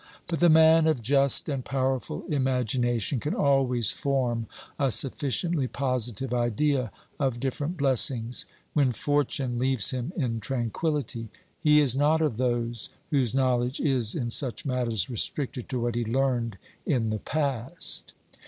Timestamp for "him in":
9.91-10.39